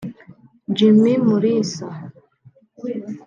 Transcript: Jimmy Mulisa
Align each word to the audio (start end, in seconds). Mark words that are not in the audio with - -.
Jimmy 0.75 1.13
Mulisa 1.27 1.87